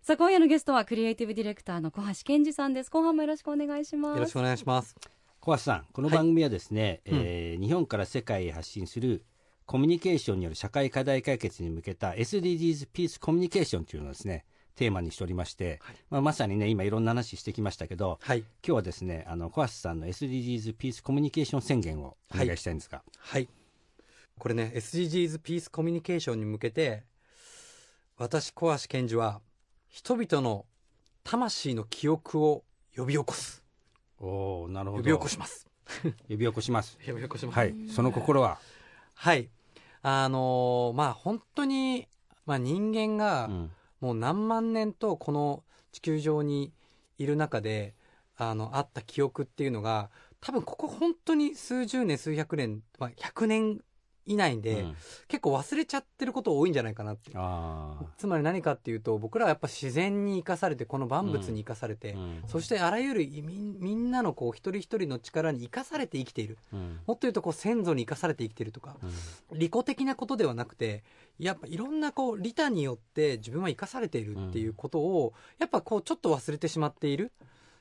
[0.04, 2.90] さあ、今夜のゲストはクリエイティブディレクターの小橋健二さんです。
[2.90, 4.16] 後半もよろしくお願いします。
[4.16, 4.96] よろしくお願いします。
[5.38, 9.24] 小橋さん、この番組はですね、うんえー日本から世界へ発信する
[9.64, 15.78] コミュニケーションによる社会課題解決に向けた SDGs ピースコミュニケーションというのをですね、テーマにしておりまして、
[16.10, 18.40] まあ、まさにね、今いろんな話してきましたけど、はい。
[18.40, 23.48] 今日はですね、あの、小橋さんの SDGs ピースコミュニケーション宣言をお願いしたいんですが、はい。
[24.36, 27.04] これね、SDGs ピースコミュニケーションに向けて、
[28.16, 29.40] 私、小橋健二は、
[29.92, 30.64] 人々の
[31.22, 32.64] 魂の記憶を
[32.96, 33.62] 呼び起こす。
[34.18, 35.02] おおなるほど。
[35.02, 35.68] 呼び起こします。
[36.30, 36.98] 呼び起こします。
[37.06, 37.58] 呼び起こします。
[37.58, 37.74] はい。
[37.90, 38.58] その心は、
[39.14, 39.50] はい。
[40.00, 42.08] あのーまあ本当に、
[42.46, 46.72] まあ人間がうんもう何万年とこの地球上に
[47.18, 47.94] いる中で、
[48.36, 53.84] あの、あった記憶っていうのが、多分ここ本当に数十年、数百年、まあ100年
[54.26, 54.96] 以内で、うん
[55.28, 57.32] 結構忘れちゃってること多いんじゃないかなって。
[58.18, 66.58] つまり何かっていうと、僕らはやっぱ自然に生かされて、この万物に生かされて、うんそしてあらゆるみんみんなのこう一人一人の力に生かされて生きている。
[66.72, 71.02] うんもっと言うとこう先祖に生かされて生きているとか、うん利己的なことではなくて、
[71.38, 77.32] やっぱいろんなこう利他によって自分は生かされているっていうことを、やっぱこうちょっと忘れてしまっている。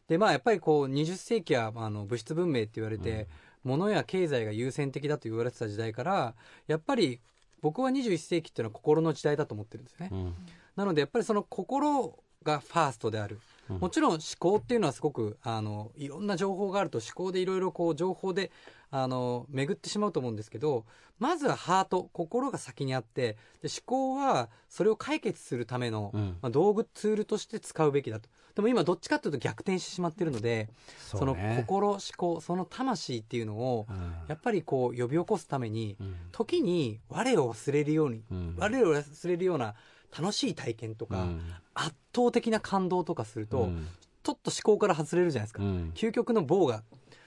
[0.07, 3.27] で、まあやっぱりこう20世紀はあの物質文明って言われて、
[3.63, 6.33] 物や経済が優先的だと言われてた時代から、
[6.67, 7.19] やっぱり
[7.61, 10.09] 僕は21世紀っていうのは心の時代だと思ってるんですね。
[10.11, 10.35] うん
[10.73, 13.39] なのでやっぱりその心がファーストである。
[13.69, 18.51] うんもちろん思考っていうのはすごく、あの、いろんな情報があると思考でいろいろこう情報で、
[18.91, 20.85] あの、巡ってしまうと思うんですけど、
[21.17, 26.37] まずはハート、心が先にあって、で思考はそれを解決するための、うん。
[26.41, 28.27] まあ、道具、ツールとして使うべきだと。
[28.53, 31.63] でも今どっちかというと逆転してしまってるので、そね。
[31.65, 34.13] 心、思考、その魂っていうのを、うん。
[34.27, 36.15] やっぱりこう呼び起こすために、うん。
[36.33, 38.55] 時に我を忘れるように、うん。
[38.57, 39.75] 我を忘れるような
[40.17, 41.41] 楽しい体験とか、うん。
[41.75, 43.87] 圧倒的な感動とかすると、うん。
[44.23, 45.63] ちょっと思考から外れるじゃないですか。
[45.63, 45.91] うん。
[45.95, 46.83] 究極の棒が。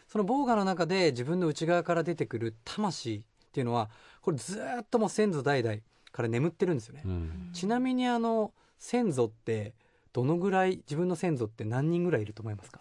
[0.07, 3.91] その棒がの中で自分の内側から出てくる魂っていうのは、
[4.21, 5.79] これずーっともう先祖代々
[6.13, 7.03] から眠ってるんですよね。
[7.05, 7.51] うん。
[7.53, 9.75] ちなみにあの、先祖って、
[10.13, 12.81] どのぐらい、自分の先祖って何人ぐらいいると思いますか？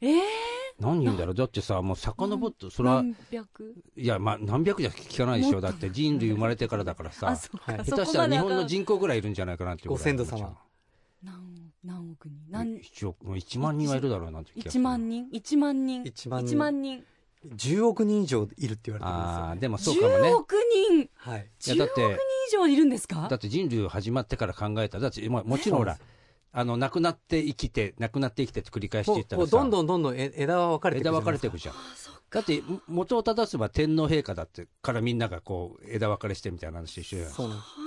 [0.00, 0.20] えー、
[0.78, 1.34] 何人だろう？
[1.34, 3.74] だってさ、もう遡って、それは、何百？
[3.96, 5.60] いや、まあ、何百じゃ聞かないでしょ。
[5.60, 10.56] だって人類生まれてからだからさ下手したら日本の人人口ぐらいいるんじゃないかなっていうご先祖様
[11.26, 12.38] 何何億人？
[12.50, 12.78] 何？
[12.78, 16.54] 一億、もう1万人はいるだろうなって気がす1る万人？1万人？1万人。
[16.54, 17.04] 1万人
[17.54, 19.60] ？10億人以上いるって言われてるんですよ、ああ、ね。
[19.60, 20.32] でもそうかもね。
[20.32, 20.36] 10。
[20.36, 20.54] 億
[20.90, 21.10] 人？
[21.16, 21.40] はい。
[21.40, 23.26] いや10億人だって以上いるんですか？
[23.28, 25.98] だって人類始まってから考えたら、だって、まあもちろんほら
[26.52, 31.74] あの、亡くなって生きて、亡くなって生きてって繰り返してもこういうったらさ、どんどんどんどんえ枝は分かれていく枝分かれていくじゃん。
[32.30, 37.26] だって、元を正せば天皇陛下だって、からみんながこう、枝分かれしてみたいな話一緒。
[37.26, 37.68] そうなんです。
[37.68, 37.85] はあ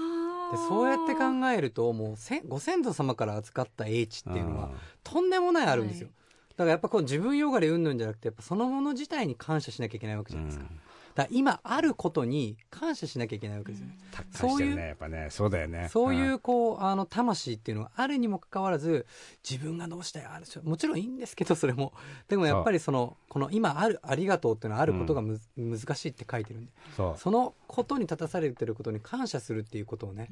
[0.51, 1.23] でそうやって考
[1.55, 4.71] えるともうせご先祖様から預かった英知っていうのはん。
[5.03, 6.15] とんでもないあるんですよ、はい。
[6.51, 10.75] だからやっぱこう自分よがりうんぬんじゃなくてやっぱそのもの自体に感謝しなきゃいけないわけじゃないですか,、だか
[11.23, 15.27] ら今あることに感謝しなきゃいけないわけですよね、達してるね、やっぱね。
[15.29, 15.87] そうだよね。
[15.91, 19.05] そういううこうあの魂っていうのがあるにもかかわらず
[19.47, 21.93] 自分がどうしたいあるもちろんいいんですけどそれも
[22.27, 26.73] でもやっぱりそのこの今あるありがとうっていうのはあることがむ、難しいって書いてるんでん。
[26.95, 27.19] そう。
[27.19, 30.29] そのことに立たされてることに感謝するっていうことをね、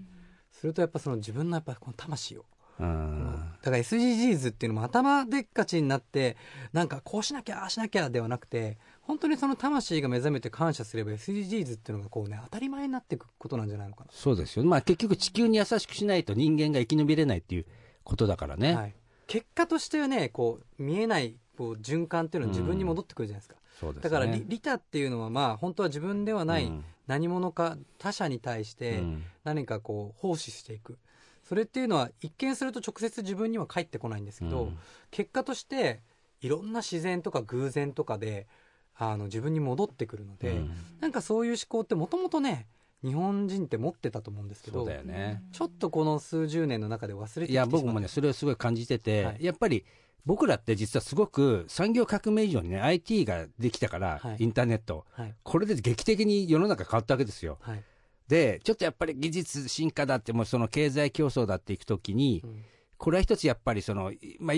[0.52, 2.45] するとやっぱその自分のやっぱこの魂を、
[2.80, 3.36] うん。
[3.62, 6.38] だから SDGs っていうのも頭でっかちになって
[6.73, 14.65] なんかこうしなきゃああしなきゃではなくて本当にその魂が目覚めて感謝すれば SDGs っていうのがこうね当たり前になっていくことなんじゃないのかそうですよ。
[14.65, 17.65] まあ結局地球に優しくしないと人間が生き延びれないっていう
[18.04, 18.74] ことだからね。
[18.74, 18.96] な、はい、
[19.28, 24.10] 結果としてはねこう見えないこう循環っていうのは自分に戻ってくるじゃないですか、そうですね。
[24.10, 26.84] だから利利他っていうのはまあ本当は自分ではないうん。
[27.08, 29.24] 何者か他者に対して、うん。
[29.46, 31.00] 何かこう奉仕していく。
[31.43, 34.78] それっていうのは一見すると直接自分には返ってこないんですけど、うん。
[35.10, 36.02] 結果として
[36.41, 38.48] いろんな自然とか偶然とかで
[38.97, 40.71] あの自分に戻ってくるので、うん。
[40.99, 42.67] なんかそういう思考ってもともとね
[43.03, 45.43] 日本人って持ってたと思うんですけどね。
[45.51, 49.38] ちょっとこの数十年の中で忘れていや、僕もね、それをすごい感じてて、はい。
[49.39, 49.86] やっぱり
[50.25, 54.38] 僕らって実はすごく産業革命以上にね、IT ができたから、はい。
[54.39, 55.36] インターネット、はい。
[55.43, 57.60] これで劇的に世の中変わったわけですよ。
[57.62, 57.83] はい。
[58.27, 62.63] で、ちょっとやっぱり技術進化だって、もうその経済競争だっていくときに、うん。
[62.97, 64.57] これは一つやっぱりその、いまあ、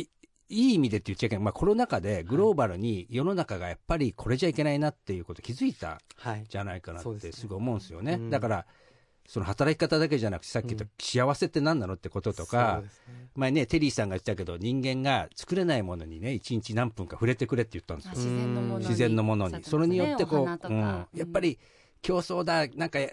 [0.49, 6.45] いいい意味でって言っちゃいけない、まあ、コロナ禍でグローバルに世の中がやっぱりこれじゃいけないなっていうこと気づいたはい。
[6.49, 8.13] じゃないかなってすごい思うんですよね。
[8.13, 8.29] うん。
[8.29, 8.65] だから
[9.27, 13.27] その働き方だけじゃなくてさっき言った幸せって何なのってこととか、そうですね。
[13.35, 18.11] 前ねテリーさんが言ってたけど人間が作れないものにね一日何分か触れてくれって言ったんですよ。
[18.15, 18.85] 自然のものに。
[18.85, 21.07] 自然のものに、それによってこう、うん。
[21.13, 21.59] やっぱり
[22.01, 23.09] 競争だなんかや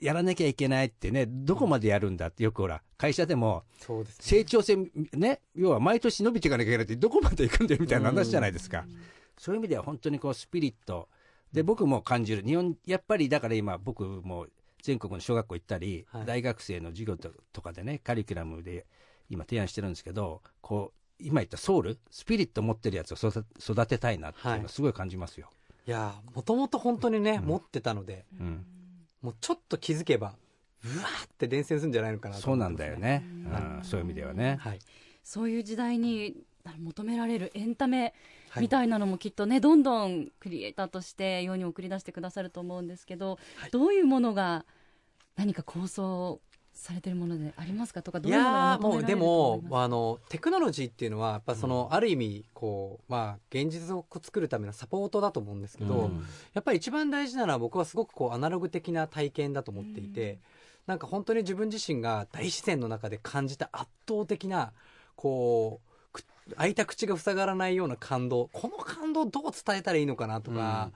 [0.00, 3.64] やらなきゃいけないってねどこまでやるんだってよくほら会社でも。
[4.20, 4.76] 成長性
[5.14, 8.84] ね要は毎年伸びていかなきゃいけないってどこまで行くんだよみたいな話じゃないですか、
[9.38, 11.08] そういう意味では本当にこうスピリット。
[11.52, 12.42] で僕も感じる。
[12.42, 14.46] 日本やっぱりだから今僕も
[14.82, 16.26] 全国の小学校行ったり、はい。
[16.26, 18.84] 大学生の授業ととかでねカリキュラムで
[19.30, 21.98] 今提案してるんですけどこう今言ったソウル？
[22.10, 24.68] スピリット持ってるやつを育てたいなっていうのははい。
[24.68, 25.55] すごい感じますよ、い
[25.90, 27.48] やー、もともと本当にね、うん。
[27.48, 28.66] 持ってたので、うん。
[29.22, 30.34] もうちょっと気づけば、
[30.84, 34.78] うわーって伝染するんじゃないのかなとそうなんだよね、うんうんそういう意味ではね、はい。
[35.22, 36.36] そういう時代に
[36.78, 38.14] 求められるエンタメ
[38.50, 38.62] はい。
[38.62, 43.70] みたいなのもきっとね、どんどんクリエイターとして世に送り出してくださると思うんですけど、はい。
[43.70, 44.64] どういうものが
[45.36, 46.40] 何か構想
[46.76, 56.24] されてるものでありますかとかどいうものいうやがーもうでもあのテクノロジーっていうのはやっぱその、ある意味こうまあ現実を作るためのサポートだと思うんですけど、うん。
[56.52, 60.38] やっぱり一番大事なのは僕はすごくこうアナログ的な体験だと思っていて、うん。
[60.86, 64.72] なんか本当に自分自身が大自然の中で感じた圧倒的な
[65.16, 66.24] こうく
[66.56, 68.48] 開いた口が塞がらないような感動。
[68.52, 70.90] この感動どう伝えたらいいのかなとか、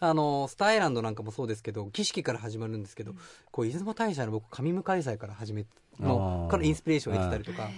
[0.00, 3.14] あのスターアイランドなんかもそうですけど儀式から始まるんですけど、
[3.50, 5.66] こう出雲大社の僕神向祭から始め
[6.00, 7.68] のからインスピレーションを得てたりとか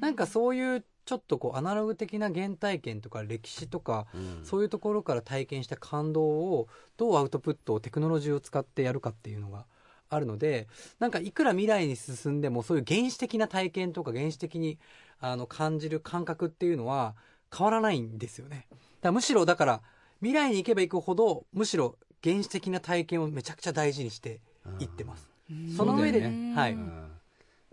[0.00, 4.44] なんかそういうちょっとこうアナログ的な原体験とか歴史とかうん。
[4.44, 9.64] そういうところから体験した感動をどうアウトプットをテクノロジーを使ってやるかっていうのが
[10.10, 14.78] あるのでなんかいくら未来に進んでもそういう原始的な体験とか原始的に
[15.20, 17.14] あの感じる感覚っていうのは
[17.56, 18.66] 変わらないんですよね。
[19.00, 19.80] だむしろだから
[20.20, 24.40] 未来に行けば行くほどむしろ原始的な体験をめちゃくちゃ大事にして
[24.80, 25.30] いってます。
[25.50, 25.68] うん。
[25.70, 27.10] その上で、ねはい、うん。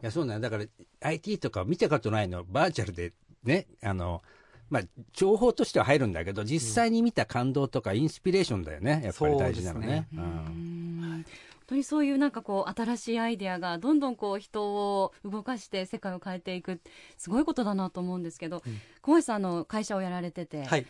[0.02, 2.44] いやそうなんだだから IT とか見たことないの。
[2.44, 4.22] バーチャルでねあの
[4.70, 9.02] まあ情報としては入るんだけど実際に見た感動とかインスピレーションだよね。
[9.04, 10.08] やっぱり大事なのね。
[10.14, 10.24] ううん。
[10.24, 11.26] ん
[11.66, 16.80] 本当にそういうなんかこう新しいアイデアがどんどんこう人を動かして世界を変えていく
[17.18, 18.80] すごいことだなと思うんですけど、うん。
[19.02, 20.86] 小橋さんあの会社をやられてて、はい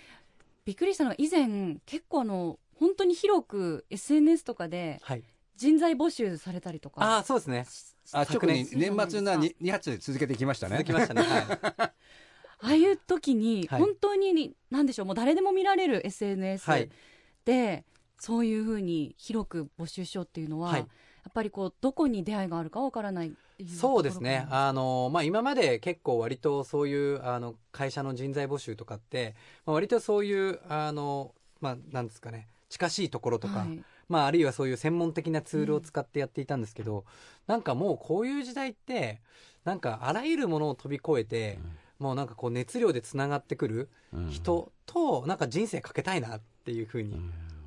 [0.66, 5.24] びっくりしたのが以前結構あの本当に広く SNS とかではい。
[5.58, 7.66] 人材募集されたりとかああそうですね。
[8.12, 11.44] あ特に昨年年末な 2, 発で続けてきましたね続きましたねはい
[11.80, 11.92] あ
[12.62, 16.90] あいう時にはい本当に何でしょうもう誰でも見られる SNS はい
[17.46, 17.86] で
[18.20, 20.88] そういうふうに広く募集しようっていうのは、はい
[21.26, 24.48] やっぱりこうどこに出会いがあるかわからないっていうそうですね。
[24.50, 32.48] あの、まあ、今まで結構割とそういうあの会社の人材募集とかって、まあ、割とそういうあの、まあ、なんですかね。
[32.70, 33.84] 近しいところとか、なはい。
[34.10, 37.06] まあ、あるいはそういう専門的なツールを使ってやっていたんですけど、
[37.48, 39.22] なんかもうこういう時代って
[39.64, 41.60] なんかあらゆるものを飛び越えて、
[41.98, 44.30] もうなんかこう熱量でつながってくるうん。
[44.30, 47.20] 人となんか人生かけたいなっていうふうに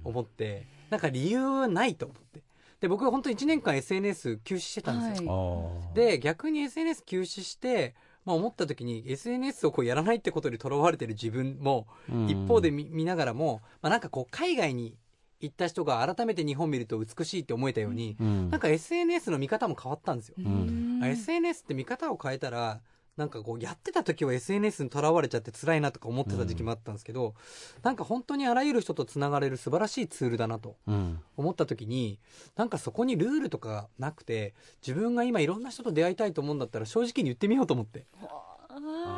[0.05, 2.41] 思って、なんか理由はないと思って
[2.81, 5.95] で僕は本当1年間 SNS 休止してたんですよ、はい。
[5.95, 12.29] で逆に SNS 休止して、まあ、思った時に SNS をこうやらないってことにとらわれてる自分もうん。
[12.29, 14.97] 一方で見見ながらも、まあ、なんかこう海外に
[15.41, 18.51] 行った人が改めて日本見ると美しいって思えたように、うん。
[18.51, 21.01] なんか SNS の見方も変わったんですよ、うん。
[21.03, 22.81] あ SNS って見方を変えたら
[23.19, 27.35] なんかこうやってた時は SNS にとらわれちゃって辛いなとか思ってた時期もあったんですけど、
[27.83, 31.21] なんか本当にあらゆる人とつながれる素晴らしいツールだなとうん。
[31.37, 32.21] 思った時に
[32.57, 34.55] なんかそこにルールとかなくて
[34.87, 38.07] 自分が今いろんな人と出会いたいと思うんだったら正直に言ってみようと思って。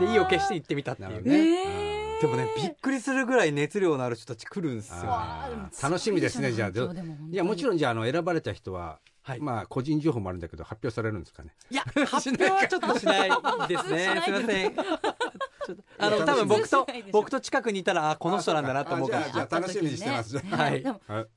[0.00, 1.94] で意を決して言ってみたっていうね。
[1.94, 1.96] え。
[1.98, 5.08] ーでもねびっくりするぐらい熱量のある人たち来るんですよね
[5.82, 6.70] 楽しみですねじゃあ。
[6.70, 6.92] でも
[7.30, 9.40] いやもちろんじゃああの選ばれた人は、はい。
[9.40, 11.50] まあ個人情報もあるんだけど発表されるんですかね？
[11.70, 13.30] いや 発表はちょっとしない
[13.68, 14.20] ですね。
[14.24, 14.74] すいません
[15.98, 20.34] あのいや多分僕と僕と近くにいたらあこの人なんだなと思うからあじゃあじゃあ楽しみにしてます。
[20.34, 20.42] ね。
[20.50, 20.82] はい。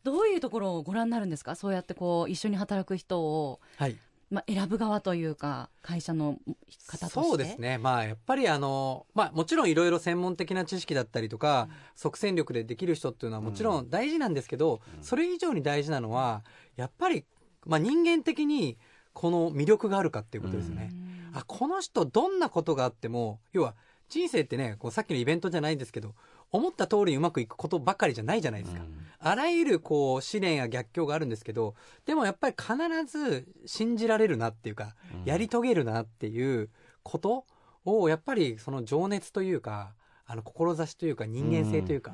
[0.03, 1.55] どういうところをご覧になるんですか？
[1.55, 3.97] そうやってこう一緒に働く人を、はい
[4.29, 6.39] まあ、選ぶ側というか会社の
[6.87, 7.07] 方として。
[7.07, 7.77] そうですね。
[7.77, 16.43] まあやっぱりあのまあもちろんいろいろ専門的な知識だったりとか、即戦力でできる人っていうのはもちろん大事なんですけど、それ以上に大事なのは
[16.75, 17.25] やっぱり、
[17.65, 18.77] まあ、人間的に
[19.13, 21.37] この魅力があるかっていうことですよね、うん。
[21.37, 23.75] あこの人どんなことがあっても要は
[24.09, 26.15] 人生ってねこうさっきのイベントじゃないんですけど
[26.53, 28.81] 思った通りにうまくいくことばかりじゃないじゃないですか、
[29.19, 31.73] あらゆるこう試練や逆境があるんですけど
[32.05, 34.95] でもやっぱり必ず信じられるなっていうか、
[35.25, 36.69] やり遂げるなっていう
[37.01, 37.45] こと
[37.85, 39.93] をやっぱりその情熱というか
[40.25, 42.13] あの志というか人間性というか、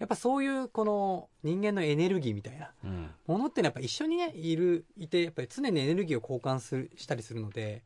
[0.00, 3.10] やっぱそういうこの人間のエネルギーみたいなうん。
[3.26, 7.84] ものってのはやっぱ一緒にねいるいてやっぱり常にエネルギーを交換するしたりするので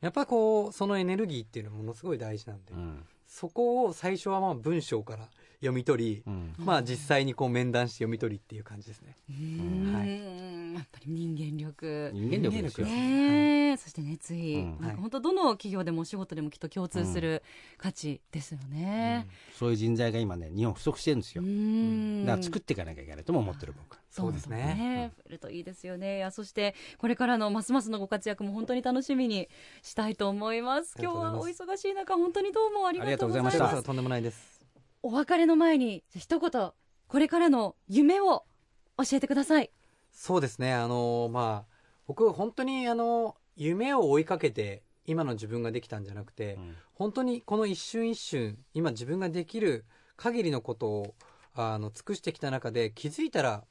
[0.00, 5.26] やっぱこうそのエネルギーっていうのはものすごい大事なんで、うんそこを最初はまあ文章から
[5.62, 6.54] 読み取り、うん。
[6.58, 9.16] まあ実際にこう面談して読み取りっていう感じですね。
[9.30, 12.10] うーんやっぱり人間力。
[12.12, 12.86] 人間力ですよ。
[12.86, 13.76] ねえ。
[13.76, 14.80] そして熱意、うん。
[14.80, 17.42] なんか本当どの企業でもお仕事でもきっと共通する
[17.78, 19.26] 価値ですよね。
[19.58, 21.42] そういう人材が今ね日本不足してるんですよ。
[21.42, 22.26] う、ん。
[22.26, 24.02] だから作っていかなきゃいけないとも思ってる僕は。
[24.10, 25.12] そうですね。
[25.16, 26.16] 増えるといいですよね。
[26.16, 29.48] いやそしてこれからのますますのご活躍も本当に楽しみに
[29.82, 30.96] したいと思います。
[30.98, 33.64] 今日はお忙しい中本当にどうもありがとうございました。
[33.64, 33.86] ありがとうございました。
[33.86, 34.51] とんでもないです。
[35.02, 36.50] お別れの前に一言
[37.08, 38.44] これからの夢を
[38.98, 39.70] 教えてください。
[40.12, 40.72] そうですね。
[40.72, 41.72] あのまあ
[42.06, 49.84] 僕本当にあの夢を追いかけて今の自分ができたんじゃなくて、うん本当にこの一瞬一瞬今自分ができる
[50.16, 51.14] 限りのことを
[51.52, 53.64] あの尽くしてきた中で気づいたら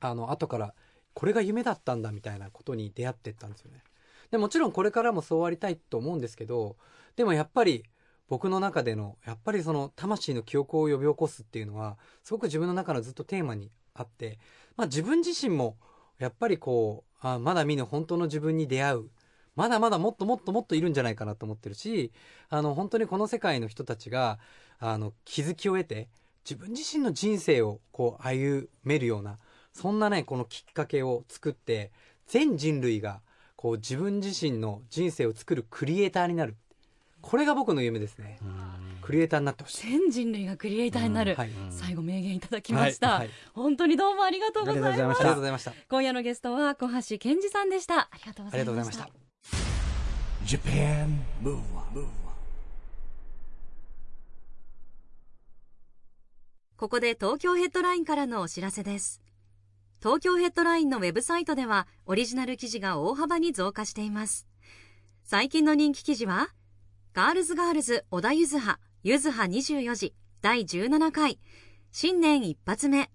[0.00, 0.72] あの後から
[1.14, 3.82] これが夢だったんだみたいなことに出会ってったんですよね
[4.30, 6.76] でもちろんこれからもそうありたいと思うんですけど
[7.16, 7.82] でもやっぱり
[8.28, 14.38] 僕の中でのやっぱりその魂の記憶を呼び起こすっていうのはすごく自分の中のずっとテーマにあって、
[14.76, 15.76] まあ、自分自身も
[16.18, 19.10] やっぱりこうあまだ見ぬ本当の自分に出会う
[19.56, 22.12] まだまだもっともっともっといるんじゃないかなと思ってるし
[22.48, 24.38] あの本当にこの世界の人たちが
[24.78, 26.08] あの気づきを得て
[26.48, 29.36] 自分自身の人生をこう歩めるような
[29.72, 31.90] そんなねこのきっかけを作って
[32.26, 33.20] 全人類が
[33.56, 36.56] こう自分自身の人生を作るクリエイターになる。
[37.20, 38.38] これが僕の夢ですね。
[39.02, 39.88] クリエイターになってほしい。
[39.88, 41.50] 全人類がクリエイターになる、はい。
[41.70, 43.30] 最後名言いただきました、はい。
[43.54, 45.00] 本当にどうもありがとうございましした。
[45.00, 45.72] ありがとうございました。
[45.88, 48.00] 今夜のゲストは小橋健二さんでした。
[48.00, 49.08] ありがとうございました。
[56.76, 59.20] ここで東京ヘッドラインからのお知らせです。
[60.00, 64.46] 東京ヘッドラインのウェブサイトではオリジナル記事が大幅に増加しています。
[65.24, 66.50] 最近の人気記事は
[67.18, 71.40] ガールズガールズ小田ゆずはゆずは24時第17回。
[71.90, 73.10] 新年一発目。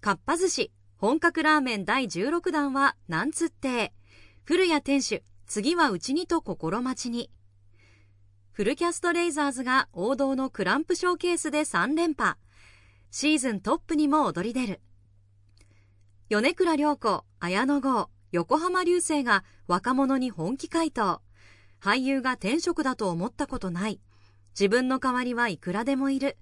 [0.00, 3.92] かっぱ寿司本格ラーメン第16弾はなんつって。
[4.44, 7.28] 古谷店主次はうちにと心待ちに。
[8.52, 12.36] フルキャストレイザーズが王道のクランプショーケースで3連覇。
[13.10, 14.80] シーズントップにも躍り出る。
[16.28, 21.20] 米倉涼子綾野剛横浜流星が若者に本気回答。
[21.82, 24.00] 俳優が転職だと思ったことない。
[24.50, 26.36] 自分の代わりはいくらでもいる。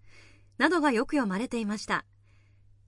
[0.59, 2.05] などがよく読まれていました。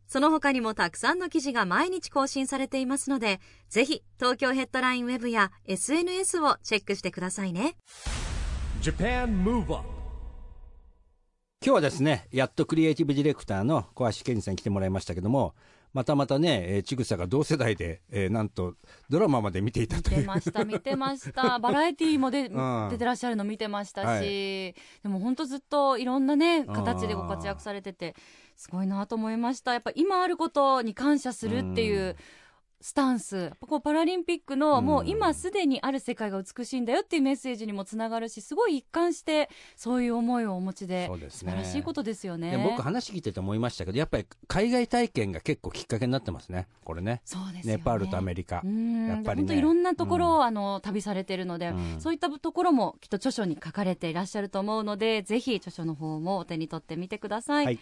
[0.06, 3.40] その他にもたくさんの記事が毎日更新されていますので
[3.70, 7.76] ぜひ東京ヘッドラインウェブや SNS をチェックしてくださいね。
[8.82, 9.88] Japan Move Up
[11.64, 15.54] 今日はですねやっとクリエイティブディレクターの小橋健二さんに来てもらいましたけども
[15.92, 18.74] またまたね、えー、ちぐさが同世代で、えーなんと
[19.10, 20.16] ドラマまで見ていたという。
[20.18, 21.58] 見てました見てました。
[21.60, 22.88] バラエティーもで、うん。
[22.90, 24.22] 出てらっしゃるの見てましたし、はい。
[24.22, 24.74] で
[25.04, 28.14] も本当ずっといろんなね形でご活躍されてて
[28.56, 29.72] すごいなと思いました。
[29.74, 32.16] やっぱ今あることに感謝するっていううん
[32.82, 33.52] スタンス。
[33.60, 34.84] こうパラリンピックのうん。
[34.84, 41.52] もう今すでにある世界が美しいんだよっていうメッセージにもつながるしすごい一貫してそういう思いをお持ちでそうですね。
[41.52, 42.50] 素晴らしいことですよね。
[42.50, 46.66] で僕話聞いてて思いましたけどやっぱり海外体験が結構きっかけになってますね。
[46.84, 47.22] これね。
[47.24, 47.78] そうですよね。
[47.78, 48.60] ネパールとアメリカ。
[48.64, 49.06] うん。
[49.06, 49.46] やっぱりね。
[49.48, 52.00] 本当いろんなところを、あの旅されてるので、うん。
[52.00, 57.78] そういったところもきっと著書に書かれていらっしゃると思うのでぜひ著書の方もお手に取ってみてください、はい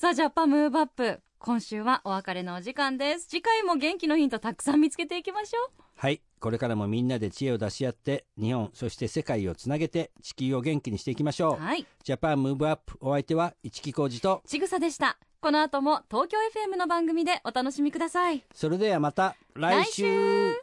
[0.00, 1.20] さあジャパンムーブアップ。
[1.38, 3.26] 今週はお別れのお時間です。
[3.28, 5.82] 次回も元気のヒントたくさん見つけていきましょう。
[5.94, 6.22] はい。
[6.40, 11.84] これからもみんなで知恵を出し合って日本そして世界をつなげて地球を元気にしていきましょう、はい。
[12.02, 15.18] ジャパンムーブアップお相手は市木浩二とちぐさでした。
[15.42, 16.38] この後も東京
[16.72, 18.42] FM の番組でお楽しみください。
[18.54, 20.04] それではまた来週。
[20.06, 20.62] 来週。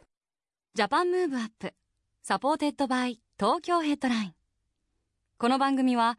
[0.74, 4.34] JAPAN MOVE UP。SUPPORTED BY 東京ヘッドライン。
[5.38, 6.18] この番組は